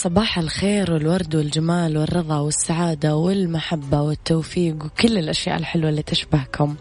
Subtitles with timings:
[0.00, 6.76] صباح الخير والورد والجمال والرضا والسعادة والمحبة والتوفيق وكل الأشياء الحلوة اللي تشبهكم.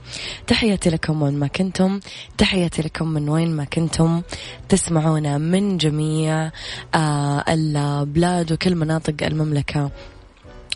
[0.48, 2.00] تحياتي لكم وين ما كنتم.
[2.38, 4.22] تحياتي لكم من وين ما كنتم.
[4.70, 6.52] تسمعونا من جميع
[6.96, 9.92] آه البلاد وكل مناطق المملكة.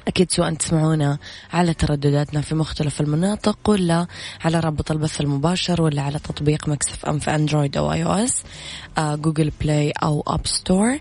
[0.08, 1.18] أكيد سواء تسمعونا
[1.54, 4.08] على تردداتنا في مختلف المناطق ولا
[4.46, 8.44] على رابط البث المباشر ولا على تطبيق Mix FM في Android أو iOS
[8.98, 11.00] آه Google Play أو App Store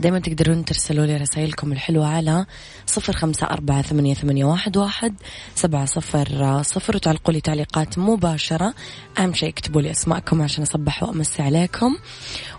[0.00, 2.46] دايما تقدرون ترسلوا لي رسائلكم الحلوة على
[2.86, 5.14] صفر خمسة أربعة ثمانية, ثمانية واحد, واحد
[5.54, 8.74] سبعة صفر صفر وتعلقوا لي تعليقات مباشرة.
[9.18, 11.96] أهم شيء اكتبوا لي أسماءكم عشان أصبح وأمسي عليكم.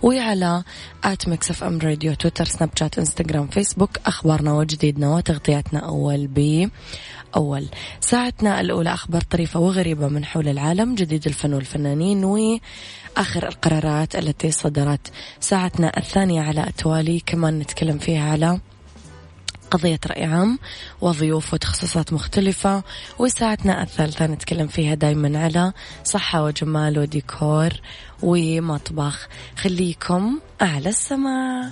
[0.02, 0.64] وعلى
[1.04, 7.66] at Mix FM Radio تويتر سناب شات انستغرام فيسبوك أخبارنا وجديدنا وتغطياتنا أول بأول.
[8.00, 12.24] ساعتنا الأولى أخبار طريفة وغريبة من حول العالم جديد الفن والفنانين
[13.18, 18.60] وآخر القرارات التي صدرت ساعتنا الثانية على التوالي كمان نتكلم فيها على
[19.72, 20.60] قضية رأي عام
[21.02, 22.84] وضيوف وتخصصات مختلفة.
[23.20, 27.70] وساعتنا الثالثة نتكلم فيها دايما على صحة وجمال وديكور
[28.24, 29.28] ومطبخ.
[29.58, 31.72] خليكم أعلى السماء.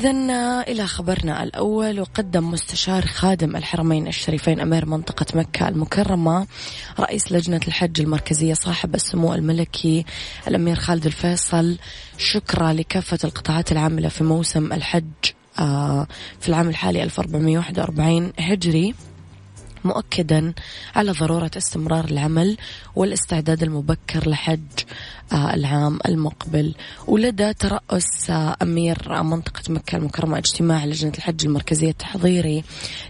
[0.00, 2.00] إذا إلى خبرنا الأول.
[2.00, 6.46] وقدم مستشار خادم الحرمين الشريفين أمير منطقة مكة المكرمة
[7.00, 10.04] رئيس لجنة الحج المركزية صاحب السمو الملكي
[10.48, 11.78] الأمير خالد الفيصل.
[12.18, 15.04] شكرا لكافة القطاعات العاملة في موسم الحج
[15.58, 16.06] آه،
[16.40, 18.94] في العام الحالي 1441 هجري
[19.84, 20.54] مؤكدا
[20.94, 22.56] على ضرورة استمرار العمل
[22.96, 24.60] والاستعداد المبكر لحج.
[24.60, 26.74] آه، العام المقبل.
[27.06, 28.30] ولدى ترأس
[28.62, 32.64] أمير منطقة مكة المكرمة اجتماع لجنة الحج المركزية التحضيري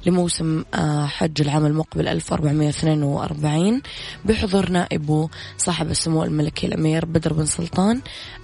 [0.06, 3.82] لموسم آه، حج العام المقبل 1442
[4.24, 8.00] بحضور نائبه صاحب السمو الملكي الأمير بدر بن سلطان.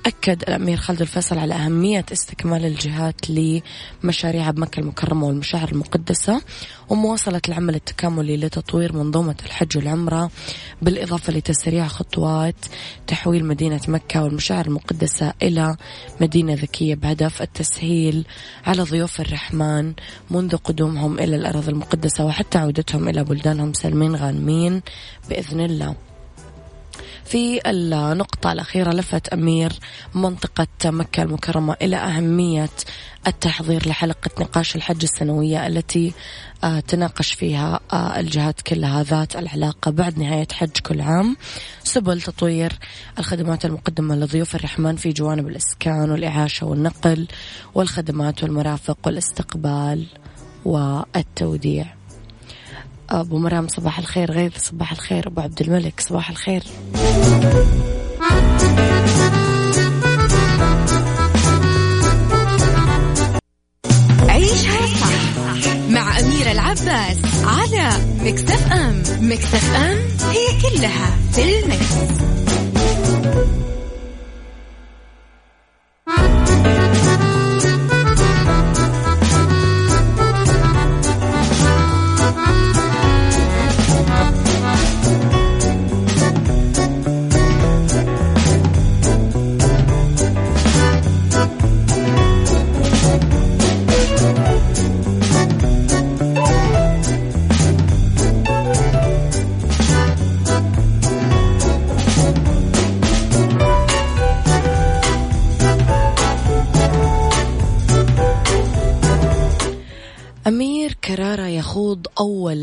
[0.07, 6.41] أكد الأمير خالد الفيصل على أهمية استكمال الجهات لمشاريع بمكة المكرمة والمشاعر المقدسة
[6.89, 10.31] ومواصلة العمل التكاملي لتطوير منظومة الحج والعمرة
[10.83, 12.55] بالإضافة لتسريع خطوات
[13.07, 15.77] تحويل مدينة مكة والمشاعر المقدسة إلى
[16.21, 18.27] مدينة ذكية بهدف التسهيل
[18.67, 19.93] على ضيوف الرحمن
[20.31, 24.83] منذ قدومهم إلى الأراضي المقدسة وحتى عودتهم إلى بلدانهم سالمين غانمين
[25.29, 26.06] بإذن الله.
[27.27, 29.73] في النقطة الأخيرة لفت أمير
[30.15, 32.69] منطقة مكة المكرمة إلى أهمية
[33.27, 36.13] التحضير لحلقة نقاش الحج السنوية التي
[36.65, 41.37] آه، تناقش فيها آه، الجهات كلها ذات العلاقة بعد نهاية حج كل عام.
[41.85, 42.73] سبل تطوير
[43.19, 47.27] الخدمات المقدمة لضيوف الرحمن في جوانب الإسكان والإعاشة والنقل
[47.75, 50.07] والخدمات والمرافق والاستقبال
[50.65, 51.96] والتوديع.
[53.11, 54.31] أبو مرام صباح الخير.
[54.33, 55.27] غيث صباح الخير.
[55.27, 56.63] أبو عبد الملك صباح الخير.
[64.29, 65.37] عيشها صح
[65.91, 67.91] مع أميرة العباس على
[68.23, 69.03] مكتف أم.
[69.21, 69.99] مكتف أم
[70.31, 72.17] هي كلها في المكس.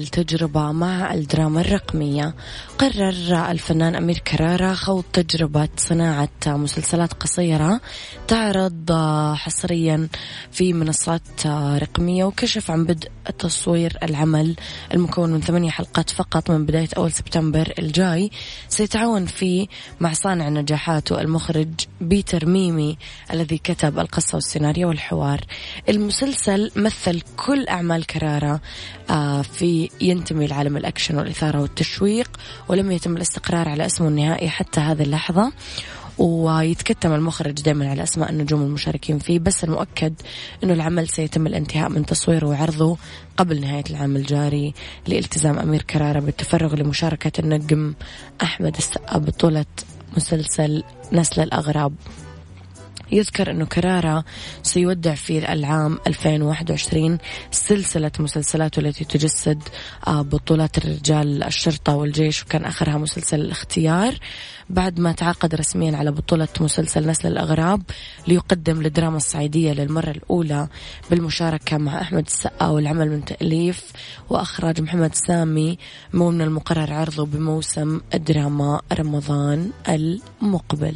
[0.03, 2.35] أول تجربة مع الدراما الرقمية.
[2.77, 7.81] قرر الفنان أمير كرارة خوض تجربة صناعة مسلسلات قصيرة
[8.33, 8.91] تعرض
[9.35, 10.07] حصريا
[10.51, 11.47] في منصات
[11.81, 13.09] رقمية وكشف عن بدء
[13.39, 14.55] تصوير العمل
[14.93, 18.31] المكون من ثمانية حلقات فقط من بداية أول سبتمبر الجاي.
[18.69, 19.67] سيتعاون فيه
[19.99, 21.69] مع صانع نجاحاته المخرج
[22.01, 22.97] بيتر ميمي
[23.31, 25.41] الذي كتب القصة والسيناريو والحوار.
[25.89, 28.61] المسلسل مثل كل أعمال كرارة
[29.09, 35.01] آه، في ينتمي لعالم الأكشن والإثارة والتشويق ولم يتم الاستقرار على اسمه النهائي حتى هذه
[35.03, 35.51] اللحظة.
[36.17, 40.13] ويتكتم المخرج دائما على أسماء النجوم المشاركين فيه بس المؤكد
[40.63, 42.97] إنه العمل سيتم الانتهاء من تصويره وعرضه
[43.37, 44.73] قبل نهاية العام الجاري
[45.07, 47.93] لالتزام أمير كرارة بالتفرغ لمشاركة النجم
[48.41, 49.65] أحمد السقا بطولة
[50.17, 51.93] مسلسل نسل الأغراب.
[53.11, 54.25] يذكر أنه كرارة
[54.63, 57.17] سيودع في العام 2021
[57.51, 59.63] سلسلة مسلسلاته التي تجسد
[60.07, 64.15] آه، بطولات الرجال الشرطة والجيش وكان آخرها مسلسل الاختيار.
[64.69, 67.81] بعد ما تعاقد رسميا على بطولة مسلسل نسل الأغراب
[68.27, 70.67] ليقدم الدراما الصعيدية للمرة الأولى
[71.09, 73.91] بالمشاركة مع أحمد السقا والعمل من تأليف
[74.29, 75.77] وأخراج محمد سامي
[76.13, 80.95] من المقرر عرضه بموسم الدراما رمضان المقبل.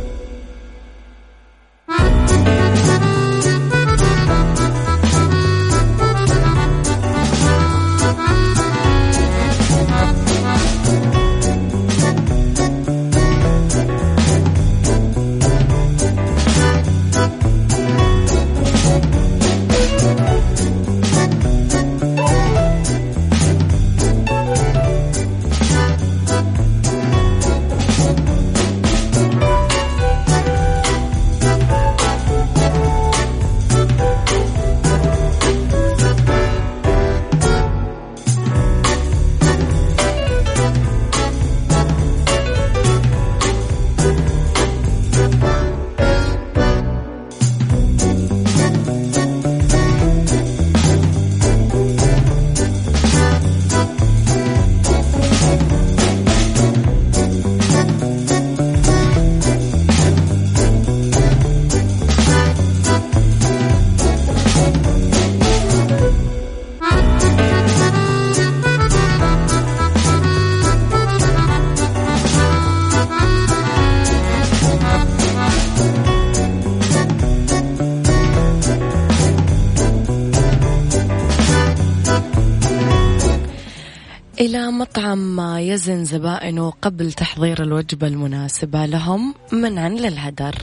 [84.97, 90.55] إلى مطعم يزن زبائنه قبل تحضير الوجبة المناسبة لهم منعا للهدر.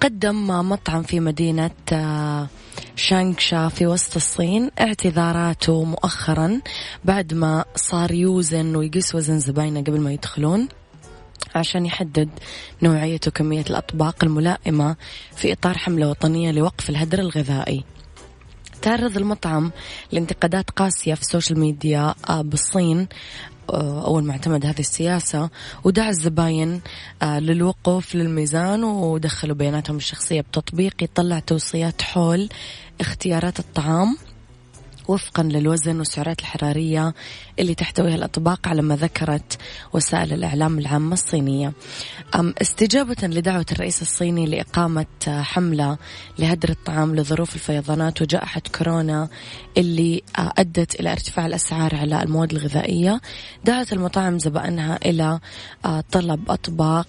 [0.00, 2.48] قدم مطعم في مدينة آه،
[2.96, 6.60] شانغشا في وسط الصين اعتذاراته مؤخرا
[7.04, 10.68] بعد ما صار يوزن ويقيس وزن زباينه قبل ما يدخلون
[11.54, 12.28] عشان يحدد
[12.82, 14.96] نوعية وكمية الأطباق الملائمة
[15.36, 17.84] في إطار حملة وطنية لوقف الهدر الغذائي.
[18.82, 19.70] تعرض المطعم
[20.12, 23.08] لانتقادات قاسية في السوشيال ميديا آه، بالصين
[23.70, 25.50] آه، أول ما اعتمد هذه السياسة
[25.84, 26.80] ودعا الزباين
[27.22, 32.48] آه، للوقوف للميزان ودخلوا بياناتهم الشخصية بتطبيق يطلع توصيات حول
[33.00, 34.16] اختيارات الطعام.
[35.10, 37.14] وفقا للوزن والسعرات الحرارية
[37.58, 39.58] اللي تحتويها الأطباق على ما ذكرت
[39.92, 41.72] وسائل الإعلام العامة الصينية.
[42.34, 45.98] استجابة لدعوة الرئيس الصيني لإقامة حملة
[46.38, 49.28] لهدر الطعام لظروف الفيضانات وجائحة كورونا
[49.76, 53.20] اللي آه، أدت إلى ارتفاع الأسعار على المواد الغذائية.
[53.64, 55.40] دعت المطاعم زبائنها إلى
[55.84, 57.06] آه، طلب أطباق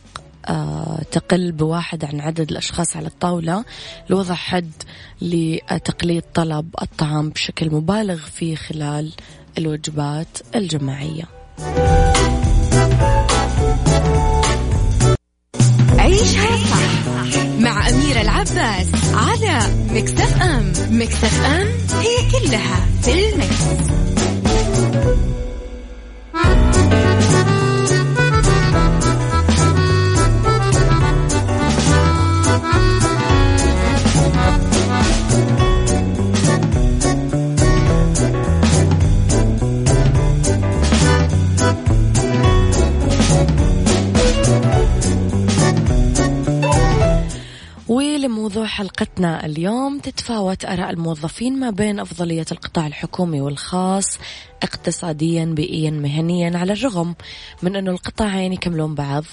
[1.12, 3.66] تقل بواحد عن عدد الأشخاص على الطاولة.
[4.10, 4.72] لوضع حد
[5.22, 9.12] لتقليد طلب الطعام بشكل مبالغ فيه خلال
[9.58, 11.24] الوجبات الجماعية.
[16.00, 19.60] عيشها صح مع أميرة العباس على
[19.92, 20.74] مكتف أم.
[20.90, 21.68] مكتف أم
[22.00, 23.92] هي كلها في المكس.
[48.62, 54.20] موضوع حلقتنا اليوم تتفاوت آراء الموظفين ما بين أفضلية القطاع الحكومي والخاص
[54.64, 57.16] اقتصاديا بيئيا مهنيا على الرغم
[57.62, 59.24] من أنه القطاعين يكملون بعض.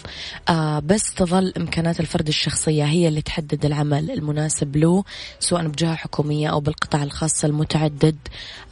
[0.49, 5.05] آه بس تظل إمكانات الفرد الشخصية هي اللي تحدد العمل المناسب له
[5.41, 8.17] سواء بجهة حكومية أو بالقطاع الخاص المتعدد.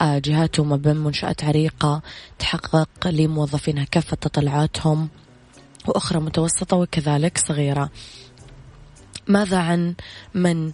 [0.01, 2.03] آه جهاته ما بين منشآت عريقة
[2.39, 5.09] تحقق لموظفينها كافة تطلعاتهم
[5.87, 7.91] وأخرى متوسطة وكذلك صغيرة.
[9.29, 9.95] ماذا عن
[10.35, 10.73] من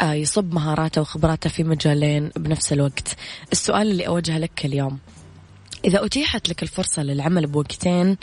[0.00, 3.16] آه، يصب مهاراته وخبراته في مجالين بنفس الوقت؟
[3.52, 4.98] السؤال اللي أوجهه لك اليوم
[5.84, 8.16] إذا أتيحت لك الفرصة للعمل بوقتين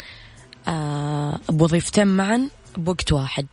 [0.67, 3.45] آه، بوظيفتين معا بوقت واحد.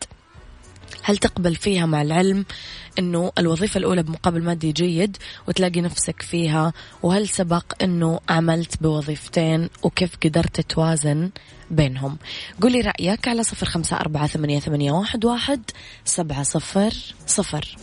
[1.03, 2.45] هل تقبل فيها مع العلم
[2.99, 5.17] إنه الوظيفة الأولى بمقابل مادي جيد
[5.47, 11.29] وتلاقي نفسك فيها؟ وهل سبق إنه عملت بوظيفتين وكيف قدرت توازن
[11.71, 12.17] بينهم؟
[12.61, 15.61] قولي رأيك على صفر خمسة أربعة ثمانية, ثمانية واحد, واحد
[16.05, 16.93] سبعة صفر
[17.27, 17.75] صفر.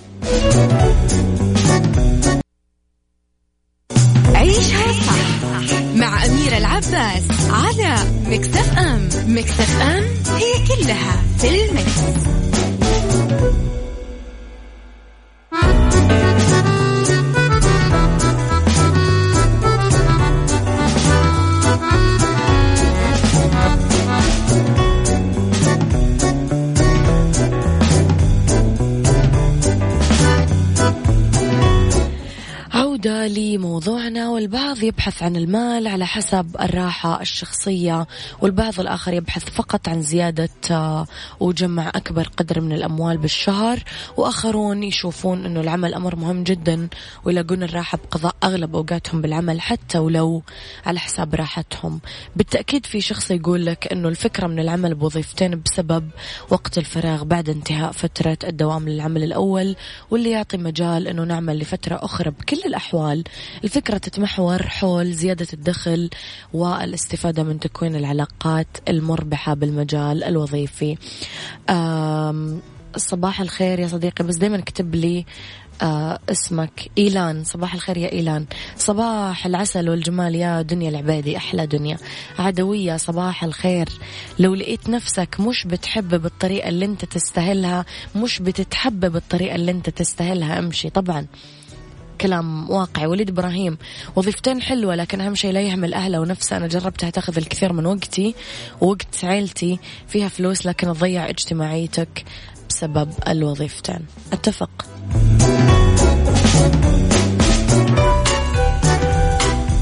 [4.34, 7.96] عيشها صح مع أميرة العباس على
[8.26, 9.08] مكتف أم.
[9.26, 10.04] مكتف أم
[10.36, 12.26] هي كلها في المكس.
[33.04, 38.06] لموضوعنا والبعض يبحث عن المال على حسب الراحة الشخصية
[38.40, 41.06] والبعض الآخر يبحث فقط عن زيادة آه،
[41.40, 43.82] وجمع أكبر قدر من الأموال بالشهر.
[44.16, 46.88] وآخرون يشوفون أنه العمل أمر مهم جدا
[47.24, 50.42] ويلاقون الراحة بقضاء أغلب أوقاتهم بالعمل حتى ولو
[50.86, 52.00] على حساب راحتهم.
[52.36, 56.10] بالتأكيد في شخص يقول لك أنه الفكرة من العمل بوظيفتين بسبب
[56.50, 59.76] وقت الفراغ بعد انتهاء فترة الدوام للعمل الأول
[60.10, 62.85] واللي يعطي مجال أنه نعمل لفترة أخرى بكل الأحوال.
[63.64, 66.10] الفكرة تتمحور حول زيادة الدخل
[66.52, 70.96] والاستفادة من تكوين العلاقات المربحة بالمجال الوظيفي.
[72.96, 75.24] صباح الخير يا صديقي بس دايما اكتب لي
[75.82, 76.90] آه اسمك.
[76.98, 77.44] إيلان.
[77.44, 78.46] صباح الخير يا إيلان.
[78.76, 81.36] صباح العسل والجمال يا دنيا العبادي.
[81.36, 81.98] أحلى دنيا.
[82.38, 83.88] عدوية صباح الخير.
[84.38, 87.84] لو لقيت نفسك مش بتحب بالطريقة اللي أنت تستاهلها
[88.16, 90.90] مش بتتحب بالطريقة اللي أنت تستاهلها امشي.
[90.90, 91.26] طبعا
[92.20, 93.06] كلام واقعي.
[93.06, 93.78] وليد إبراهيم
[94.16, 96.56] وظيفتين حلوة لكن أهم شيء لا يهمل أهله ونفسه.
[96.56, 98.34] أنا جربتها تأخذ الكثير من وقتي
[98.80, 102.24] ووقت عيلتي فيها فلوس لكن تضيع اجتماعيتك
[102.68, 104.00] بسبب الوظيفتين.
[104.32, 104.70] أتفق.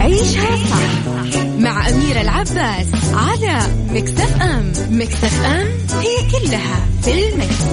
[0.01, 3.61] عيشها صح مع أميرة العباس على
[3.91, 5.69] مكتف أم مكتف أم
[6.01, 7.65] هي كلها في المكس.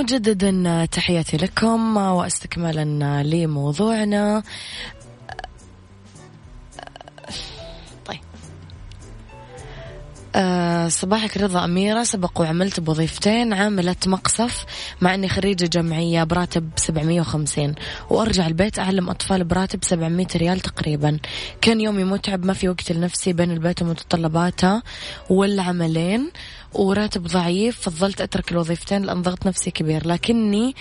[0.00, 4.42] مجددا تحياتي لكم واستكمالا لموضوعنا.
[10.90, 12.02] صباحك رضا أميرة.
[12.02, 13.52] سبق وعملت بوظيفتين.
[13.52, 14.64] عاملة مقصف
[15.00, 17.74] مع أني خريجة جمعية براتب 750
[18.10, 21.18] وأرجع البيت أعلم أطفال براتب 700 ريال تقريبا.
[21.60, 24.82] كان يومي متعب ما في وقت لنفسي بين البيت ومتطلباته
[25.30, 26.30] والعملين.
[26.74, 30.06] وراتب ضعيف فضلت أترك الوظيفتين لأن ضغط نفسي كبير.
[30.06, 30.74] لكني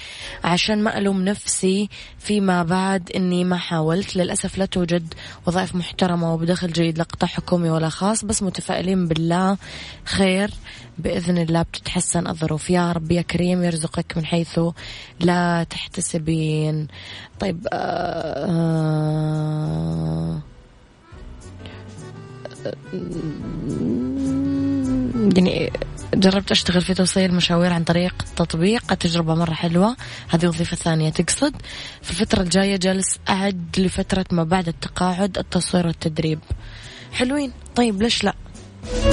[0.44, 1.89] عشان ما ألوم نفسي
[2.20, 4.16] فيما بعد أني ما حاولت.
[4.16, 5.13] للأسف لا توجد
[5.48, 9.58] وظائف محترمة وبدخل جيد لا قطاع حكومي ولا خاص بس متفائلين بالله
[10.06, 10.51] خير.
[10.98, 12.70] بإذن الله بتتحسن الظروف.
[12.70, 14.60] يا رب يا كريم يرزقك من حيث
[15.20, 16.88] لا تحتسبين.
[17.39, 20.41] طيب آه آه
[25.36, 25.72] يعني
[26.13, 28.94] جربت أشتغل في توصيل مشاوير عن طريق تطبيق.
[28.94, 29.96] تجربة مرة حلوة.
[30.29, 31.56] هذه وظيفة ثانية تقصد.
[32.01, 36.39] في الفترة الجاية جالس أعد لفترة ما بعد التقاعد التصوير والتدريب.
[37.12, 37.51] حلوين.
[37.75, 38.34] طيب ليش لا؟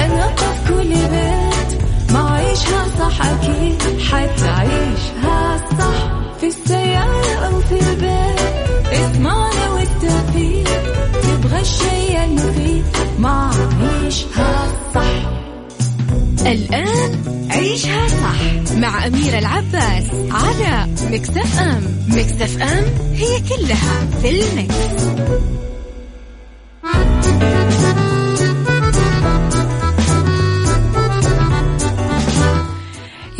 [0.00, 1.82] أنا في كل بيت.
[2.12, 3.82] ما عيشها صح أكيد.
[4.00, 8.40] حتعيشها صح في السيارة أو في البيت.
[8.92, 10.68] اسمعنا والتوفيق.
[11.22, 12.84] تبغى الشي المفيد.
[13.18, 13.50] ما
[13.80, 15.30] عيشها صح.
[16.46, 21.82] الآن عيشها صح مع أميرة العباس على مكتف أم.
[22.08, 25.20] مكتف أم هي كلها في المكس.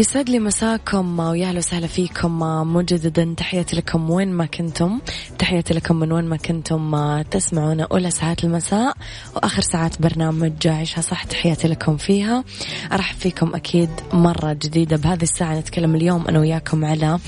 [0.00, 2.38] يسعد لي مساكم ويا أهلا وسهلا فيكم.
[2.75, 5.00] مجددا تحياتي لكم وين ما كنتم.
[5.38, 7.23] تحياتي لكم من وين ما كنتم.
[7.23, 8.97] تسمعونا أولى ساعات المساء
[9.37, 11.25] وآخر ساعات برنامج عيشها صح.
[11.25, 12.45] تحياتي لكم فيها.
[12.92, 14.97] أرحب فيكم أكيد مرة جديدة.
[14.97, 17.19] بهذه الساعة نتكلم اليوم أنا وياكم على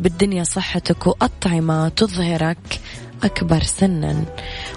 [0.00, 2.80] بالدنيا صحتك وأطعمة تظهرك.
[3.24, 4.24] أكبر سنا.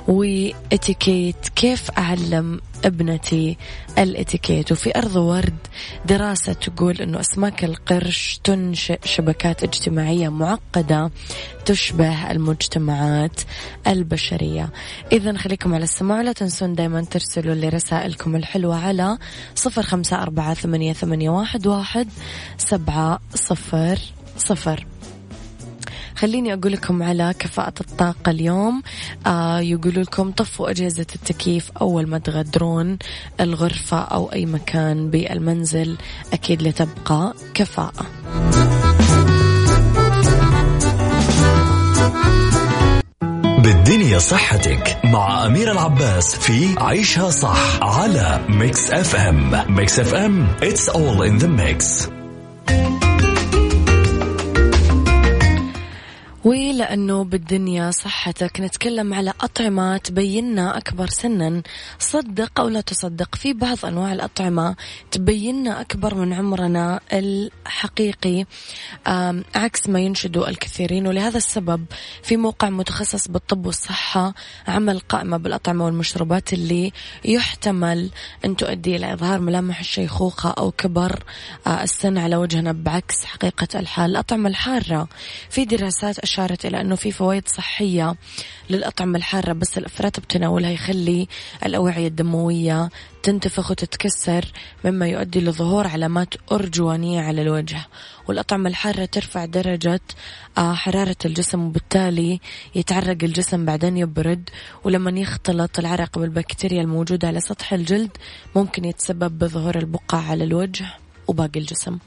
[0.08, 3.58] وإتيكيت كيف أعلم ابنتي
[3.98, 5.58] الإتيكيت؟ وفي أرض ورد
[6.06, 11.12] دراسة تقول أنه أسماك القرش تنشئ شبكات اجتماعية معقدة
[11.66, 13.42] تشبه المجتمعات
[13.88, 14.70] البشرية.
[15.12, 19.18] إذا خليكم على السماع لا تنسون دايما ترسلوا لي رسائلكم الحلوة على
[19.56, 20.94] صفر خمسة أربعة ثمانية,
[21.66, 22.08] واحد
[22.58, 24.00] سبعة صفر
[24.38, 24.86] صفر.
[26.16, 28.82] خليني أقول لكم على كفاءة الطاقة اليوم.
[29.28, 32.98] آه يقولوا لكم طفوا أجهزة التكييف أول ما تغادرون
[33.40, 35.98] الغرفة أو أي مكان بالمنزل
[36.34, 38.06] أكيد لتبقى كفاءة.
[43.64, 51.22] بالدنيا صحتك مع أمير العباس في عيشها صح على Mix FM Mix FM it's all
[51.22, 52.10] in the mix.
[56.44, 58.62] ولأنه بالدنيا صحتك.
[58.62, 61.62] نتكلم على أطعمة تبيننا أكبر سنا.
[62.00, 64.76] صدق أو لا تصدق في بعض أنواع الأطعمة
[65.12, 68.46] تبيننا أكبر من عمرنا الحقيقي.
[69.56, 71.86] عكس ما ينشد الكثيرين ولهذا السبب
[72.24, 74.34] في موقع متخصص بالطب والصحة
[74.68, 76.92] عمل قائمة بالأطعمة والمشروبات اللي
[77.26, 78.10] يحتمل
[78.46, 81.24] أن تؤدي إلى إظهار ملامح الشيخوخة أو كبر
[81.68, 84.12] آه، السن على وجهنا بعكس حقيقة الحال.
[84.12, 85.08] الأطعمة الحارة
[85.50, 88.16] في دراسات أشارت إلى أنه في فوائد صحية
[88.70, 91.28] للأطعمة الحارة بس الأفراط بتناولها يخلي
[91.66, 92.90] الأوعية الدموية
[93.24, 94.46] تنتفخ وتتكسر
[94.86, 97.86] مما يؤدي لظهور علامات أرجوانية على الوجه.
[98.28, 100.02] والأطعمة الحارة ترفع درجة
[100.58, 102.40] آه، حرارة الجسم وبالتالي
[102.76, 104.50] يتعرق الجسم بعدين يبرد.
[104.84, 108.12] ولما يختلط العرق بالبكتيريا الموجودة على سطح الجلد
[108.56, 110.86] ممكن يتسبب بظهور البقع على الوجه
[111.28, 111.98] وباقي الجسم.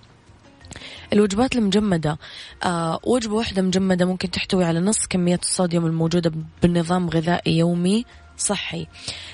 [1.13, 2.19] الوجبات المجمدة.
[2.65, 6.33] آه وجبة واحدة مجمدة ممكن تحتوي على نص كمية الصوديوم الموجودة
[6.63, 8.05] بالنظام غذائي يومي
[8.37, 8.87] صحي.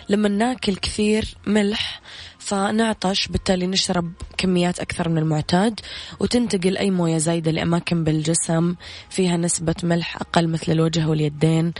[0.09, 2.01] لما ناكل كثير ملح
[2.38, 5.81] فنعطش بالتالي نشرب كميات أكثر من المعتاد
[6.20, 8.74] وتنتقل أي موية زايدة لأماكن بالجسم
[9.11, 11.72] فيها نسبة ملح أقل مثل الوجه واليدين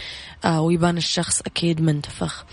[0.45, 2.45] آه ويبان الشخص أكيد منتفخ.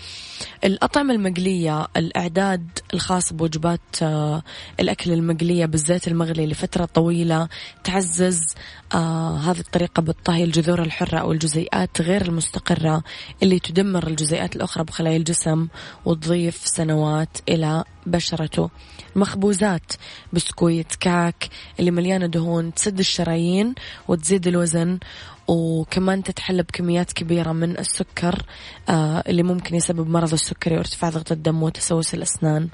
[0.64, 4.42] الأطعمة المقلية الإعداد الخاص بوجبات آه
[4.80, 7.48] الأكل المقلية بالزيت المغلي لفترة طويلة
[7.84, 8.54] تعزز
[8.94, 13.02] آه هذه الطريقة بالطهي الجذور الحرة أو الجزيئات غير المستقرة
[13.42, 15.68] اللي تدمر الجزيئات الأخرى بخلايا الجسم
[16.04, 18.70] وتضيف سنوات إلى بشرته.
[19.16, 19.92] مخبوزات
[20.32, 21.48] بسكويت كاك
[21.80, 23.74] اللي مليانة دهون تسد الشرايين
[24.08, 24.98] وتزيد الوزن
[25.48, 28.42] وكمان تتحلى بكميات كبيرة من السكر
[28.88, 32.68] آه اللي ممكن يسبب مرض السكري وارتفاع ضغط الدم وتسوس الأسنان.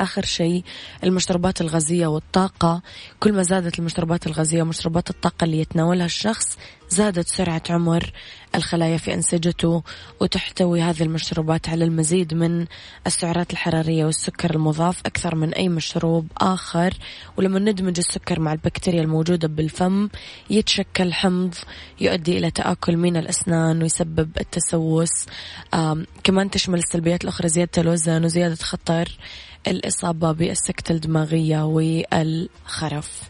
[0.00, 0.64] آخر شيء
[1.04, 2.82] المشروبات الغازية والطاقة.
[3.20, 6.58] كل ما زادت المشروبات الغازية ومشروبات الطاقة اللي يتناولها الشخص
[6.90, 8.12] زادت سرعة عمر
[8.54, 9.82] الخلايا في أنسجته
[10.20, 12.66] وتحتوي هذه المشروبات على المزيد من
[13.06, 16.94] السعرات الحرارية والسكر المضاف أكثر من أي مشروب آخر.
[17.36, 20.08] ولما ندمج السكر مع البكتيريا الموجودة بالفم
[20.50, 21.54] يتشكل حمض
[22.00, 25.26] يؤدي إلى تآكل من الأسنان ويسبب التسوس.
[26.24, 29.18] كمان تشمل السلبيات الأخرى زيادة الوزن وزيادة خطر
[29.66, 33.22] الإصابة بالسكتة الدماغية والخرف.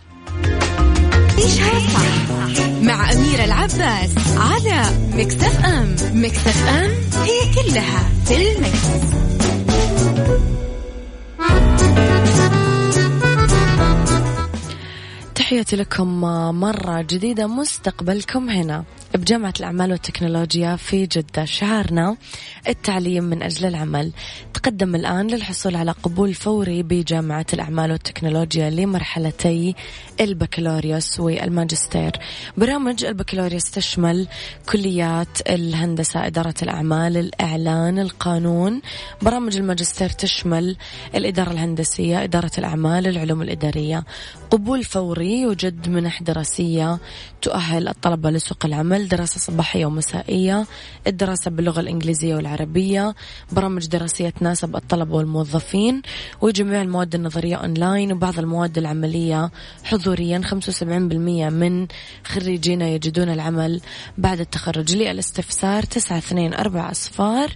[1.38, 4.82] عيشها صح مع أميرة العباس على
[5.14, 5.96] مكتف أم.
[6.12, 6.90] مكتف أم
[7.22, 9.14] هي كلها في المكس.
[15.34, 16.20] تحياتي لكم
[16.60, 18.84] مرة جديدة مستقبلكم هنا.
[19.14, 21.44] بجامعة الأعمال والتكنولوجيا في جدة.
[21.44, 22.16] شعارنا
[22.68, 24.12] التعليم من أجل العمل.
[24.54, 29.74] تقدم الآن للحصول على قبول فوري بجامعة الأعمال والتكنولوجيا لمرحلتي
[30.20, 32.12] البكالوريوس والماجستير.
[32.56, 34.28] برامج البكالوريوس تشمل
[34.68, 38.80] كليات الهندسة إدارة الأعمال الإعلان القانون.
[39.22, 40.76] برامج الماجستير تشمل
[41.14, 44.04] الإدارة الهندسية إدارة الأعمال العلوم الإدارية.
[44.50, 46.98] قبول فوري يوجد منح دراسية
[47.42, 50.66] تؤهل الطلبة لسوق العمل دراسة صباحية ومسائية
[51.06, 53.14] الدراسة باللغة الإنجليزية والعربية
[53.52, 56.02] برامج دراسية تناسب الطلبة والموظفين
[56.40, 59.50] وجميع المواد النظرية أونلاين وبعض المواد العملية
[59.84, 60.40] حضوريا.
[60.40, 60.82] 75%
[61.50, 61.86] من
[62.24, 63.80] خريجينا يجدون العمل
[64.18, 64.96] بعد التخرج.
[64.96, 67.50] للاستفسار 924 أصفار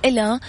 [0.04, 0.40] إلى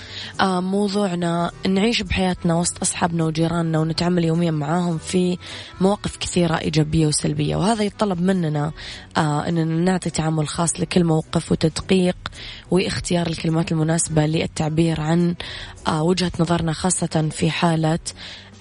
[0.42, 5.38] آه، موضوعنا نعيش بحياتنا وسط أصحابنا وجيراننا ونتعامل يوميا معاهم في
[5.82, 7.56] مواقف كثيرة إيجابية وسلبية.
[7.56, 8.72] وهذا يتطلب مننا
[9.18, 12.18] آه، أننا نعطي تعامل خاص لكل موقف وتدقيق
[12.72, 15.36] واختيار الكلمات المناسبة للتعبير عن
[15.88, 18.00] آه، وجهة نظرنا خاصة في حالة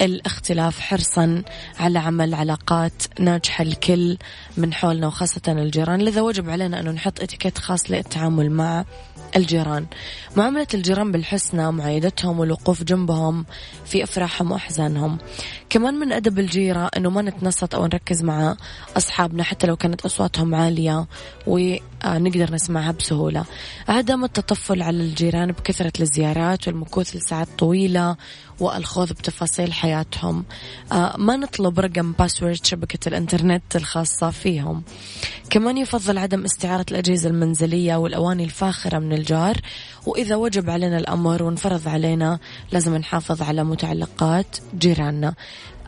[0.00, 1.42] الاختلاف حرصا
[1.78, 4.16] على عمل علاقات ناجحة الكل
[4.56, 6.02] من حولنا وخاصة الجيران.
[6.02, 8.84] لذا وجب علينا أنه نحط إتيكيت خاص للتعامل مع
[9.36, 9.86] الجيران.
[10.36, 13.46] معاملة الجيران بالحسنى معايدتهم والوقوف جنبهم
[13.84, 15.18] في أفراحهم وأحزانهم.
[15.70, 18.56] كمان من أدب الجيرة أنه ما نتنصت أو نركز مع
[18.96, 21.06] أصحابنا حتى لو كانت أصواتهم عالية
[21.46, 23.44] ونقدر نسمعها بسهولة.
[23.88, 28.16] عدم التطفل على الجيران بكثرة الزيارات والمكوث لساعات طويلة
[28.60, 30.44] والخوض بتفاصيل حياتهم.
[30.92, 34.82] آه، ما نطلب رقم باسورد شبكة الإنترنت الخاصة فيهم.
[35.50, 39.56] كمان يفضل عدم استعارة الأجهزة المنزلية والأواني الفاخرة من الجار.
[40.06, 42.38] وإذا وجب علينا الأمر وانفرض علينا
[42.72, 45.34] لازم نحافظ على متعلقات جيراننا.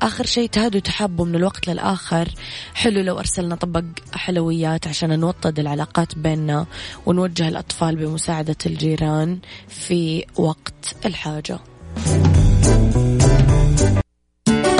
[0.03, 2.29] آخر شيء تهادوا تحبوا من الوقت للآخر.
[2.75, 6.67] حلو لو أرسلنا طبق حلويات عشان نوطد العلاقات بيننا
[7.07, 11.59] ونوجه الأطفال بمساعدة الجيران في وقت الحاجة.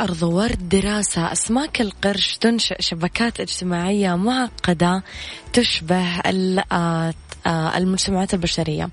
[0.00, 5.02] أرض ورد دراسة أسماك القرش تنشئ شبكات اجتماعية معقدة
[5.52, 6.20] تشبه
[6.72, 7.14] آه،
[7.46, 8.88] المجتمعات البشرية.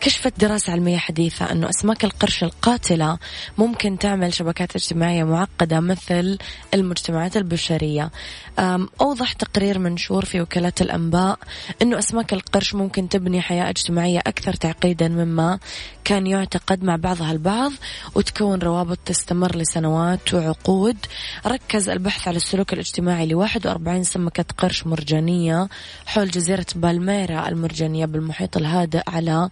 [0.00, 3.18] كشفت دراسة علمية حديثة أنه أسماك القرش القاتلة
[3.58, 6.38] ممكن تعمل شبكات اجتماعية معقدة مثل
[6.74, 8.10] المجتمعات البشرية.
[9.00, 11.38] أوضح تقرير منشور في وكالة الأنباء
[11.82, 15.58] أنه أسماك القرش ممكن تبني حياة اجتماعية أكثر تعقيدا مما
[16.04, 17.72] كان يعتقد مع بعضها البعض
[18.14, 20.96] وتكون روابط تستمر لسنوات وعقود.
[21.46, 25.68] ركز البحث على السلوك الاجتماعي ل 41 سمكة قرش مرجانية
[26.06, 27.85] حول جزيرة بالميرا المرجانية.
[27.86, 29.50] بالمحيط الهادئ على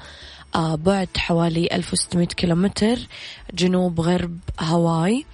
[0.54, 2.98] آه، بعد حوالي 1600 كيلومتر
[3.54, 5.24] جنوب غرب هاواي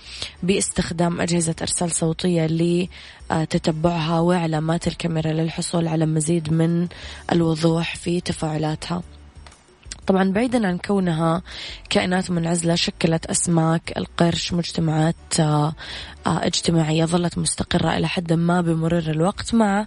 [0.42, 2.46] باستخدام أجهزة إرسال صوتية
[3.30, 6.88] لتتبعها وعلامات الكاميرا للحصول على مزيد من
[7.32, 9.02] الوضوح في تفاعلاتها.
[10.06, 11.42] طبعا بعيدا عن كونها
[11.90, 15.74] كائنات منعزلة شكلت أسماك القرش مجتمعات آه،
[16.26, 19.86] آه، اجتماعية ظلت مستقرة إلى حد ما بمرور الوقت مع آه،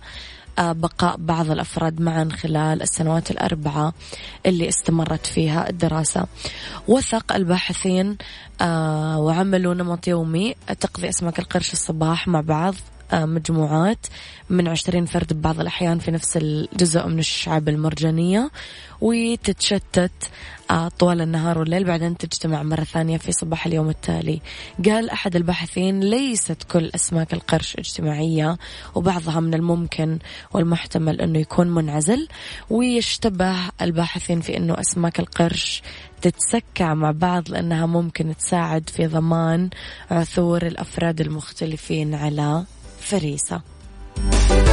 [0.59, 3.93] بقاء بعض الأفراد معا خلال السنوات الأربعة
[4.45, 6.25] اللي استمرت فيها الدراسة.
[6.87, 8.17] وثق الباحثين
[8.61, 10.55] آه، وعملوا نمط يومي.
[10.79, 12.75] تقضي أسماك القرش الصباح مع بعض.
[13.13, 14.07] مجموعات
[14.49, 18.51] من عشرين فرد ببعض الأحيان في نفس الجزء من الشعاب المرجانية
[19.01, 20.11] وتتشتت
[20.71, 21.83] آه، طوال النهار والليل.
[21.83, 24.41] بعدين تجتمع مرة ثانية في صباح اليوم التالي.
[24.85, 28.57] قال أحد الباحثين ليست كل أسماك القرش اجتماعية
[28.95, 30.19] وبعضها من الممكن
[30.53, 32.27] والمحتمل أنه يكون منعزل.
[32.69, 35.81] ويشتبه الباحثين في أنه أسماك القرش
[36.21, 39.69] تتسكع مع بعض لأنها ممكن تساعد في ضمان
[40.11, 42.63] عثور الأفراد المختلفين على
[43.03, 43.61] Ferisa.